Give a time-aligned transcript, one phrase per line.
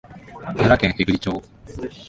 [0.55, 1.43] 奈良県平群町